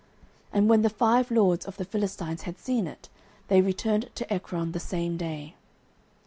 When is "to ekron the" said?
4.15-4.79